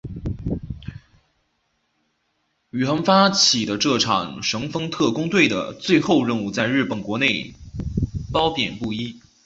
[2.71, 7.53] 宇垣发起的这场神风特攻队的最后任务在日本国内
[8.33, 9.21] 褒贬不一。